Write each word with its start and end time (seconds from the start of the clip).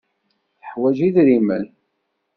Tuḥwaǧ 0.59 0.97
idrimen. 1.07 1.65